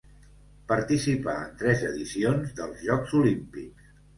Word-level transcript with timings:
Participà 0.71 1.35
en 1.43 1.53
tres 1.61 1.85
edicions 1.91 2.57
dels 2.61 2.83
Jocs 2.89 3.17
Olímpics. 3.21 3.95